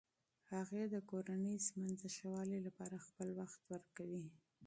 هغې 0.51 0.83
د 0.93 0.95
کورني 1.09 1.55
ژوند 1.65 1.91
د 2.01 2.03
ښه 2.15 2.27
والي 2.35 2.59
لپاره 2.67 3.03
خپل 3.07 3.27
وخت 3.39 3.61
ورکوي. 3.73 4.27